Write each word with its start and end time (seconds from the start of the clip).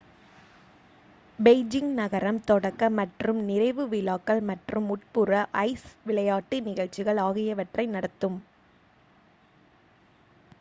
Beijing 1.39 1.91
நகரம் 1.99 2.39
தொடக்க 2.43 2.89
மற்றும் 2.91 3.41
நிறைவு 3.45 3.83
விழாக்கள் 3.87 4.41
மற்றும் 4.49 4.87
உட்புற 4.89 5.31
ஐஸ் 5.63 5.87
விளையாட்டு 6.05 6.59
நிகழ்ச்சிகள் 6.69 7.21
ஆகியவற்றை 7.27 7.85
நடத்தும் 7.91 8.39